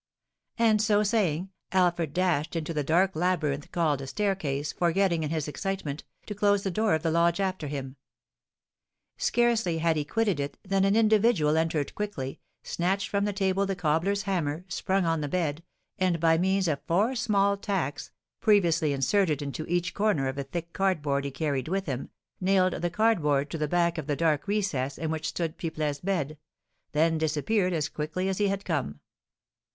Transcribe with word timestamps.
And 0.57 0.81
so 0.81 1.03
saying, 1.03 1.51
Alfred 1.71 2.11
dashed 2.11 2.55
into 2.55 2.73
the 2.73 2.83
dark 2.83 3.15
labyrinth 3.15 3.71
called 3.71 4.01
a 4.01 4.07
staircase, 4.07 4.73
forgetting, 4.73 5.21
in 5.21 5.29
his 5.29 5.47
excitement, 5.47 6.05
to 6.25 6.33
close 6.33 6.63
the 6.63 6.71
door 6.71 6.95
of 6.95 7.03
the 7.03 7.11
lodge 7.11 7.39
after 7.39 7.67
him. 7.67 7.97
Scarcely 9.17 9.77
had 9.77 9.95
he 9.95 10.03
quitted 10.03 10.39
it 10.39 10.57
than 10.63 10.85
an 10.85 10.95
individual 10.95 11.55
entered 11.55 11.93
quickly, 11.93 12.39
snatched 12.63 13.09
from 13.09 13.25
the 13.25 13.31
table 13.31 13.67
the 13.67 13.75
cobbler's 13.75 14.23
hammer, 14.23 14.65
sprung 14.67 15.05
on 15.05 15.21
the 15.21 15.27
bed, 15.27 15.61
and, 15.99 16.19
by 16.19 16.35
means 16.35 16.67
of 16.67 16.81
four 16.87 17.13
small 17.15 17.55
tacks, 17.55 18.09
previously 18.39 18.93
inserted 18.93 19.39
into 19.39 19.67
each 19.67 19.93
corner 19.93 20.27
of 20.27 20.39
a 20.39 20.43
thick 20.43 20.73
cardboard 20.73 21.25
he 21.25 21.29
carried 21.29 21.67
with 21.67 21.85
him, 21.85 22.09
nailed 22.39 22.73
the 22.73 22.89
cardboard 22.89 23.51
to 23.51 23.57
the 23.59 23.67
back 23.67 23.99
of 23.99 24.07
the 24.07 24.15
dark 24.15 24.47
recess 24.47 24.97
in 24.97 25.11
which 25.11 25.29
stood 25.29 25.59
Pipelet's 25.59 25.99
bed; 25.99 26.39
then 26.91 27.19
disappeared 27.19 27.71
as 27.71 27.87
quickly 27.87 28.27
as 28.27 28.39
he 28.39 28.47
had 28.47 28.65
come. 28.65 28.99